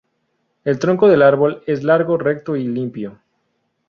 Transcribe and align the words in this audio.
El 0.63 0.79
tronco 0.79 1.07
del 1.07 1.21
árbol 1.21 1.61
es 1.67 1.83
largo, 1.83 2.17
recto 2.17 2.55
y 2.55 2.65
limpio. 2.67 3.19